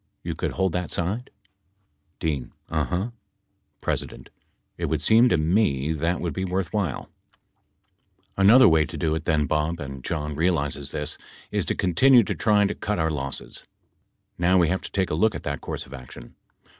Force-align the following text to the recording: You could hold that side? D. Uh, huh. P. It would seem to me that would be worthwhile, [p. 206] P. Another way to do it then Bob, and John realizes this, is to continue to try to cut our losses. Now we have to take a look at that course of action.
You 0.23 0.33
could 0.33 0.53
hold 0.53 0.71
that 0.73 0.89
side? 0.89 1.29
D. 2.19 2.45
Uh, 2.69 2.85
huh. 2.85 3.09
P. 3.81 4.07
It 4.75 4.85
would 4.87 4.99
seem 5.03 5.29
to 5.29 5.37
me 5.37 5.93
that 5.93 6.19
would 6.19 6.33
be 6.33 6.43
worthwhile, 6.43 7.03
[p. 7.03 7.37
206] 8.33 8.35
P. 8.35 8.41
Another 8.41 8.67
way 8.67 8.83
to 8.83 8.97
do 8.97 9.13
it 9.13 9.25
then 9.25 9.45
Bob, 9.45 9.79
and 9.79 10.03
John 10.03 10.33
realizes 10.35 10.89
this, 10.89 11.19
is 11.51 11.67
to 11.67 11.75
continue 11.75 12.23
to 12.23 12.33
try 12.33 12.65
to 12.65 12.73
cut 12.73 12.97
our 12.97 13.11
losses. 13.11 13.63
Now 14.39 14.57
we 14.57 14.69
have 14.69 14.81
to 14.81 14.91
take 14.91 15.11
a 15.11 15.13
look 15.13 15.35
at 15.35 15.43
that 15.43 15.61
course 15.61 15.85
of 15.85 15.93
action. 15.93 16.33